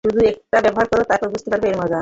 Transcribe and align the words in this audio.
শুধু 0.03 0.19
এটা 0.29 0.59
ব্যবহার 0.65 0.87
করো, 0.91 1.03
তারপর 1.09 1.27
বুঝবে 1.33 1.47
এর 1.55 1.73
ক্ষমতা! 1.73 1.87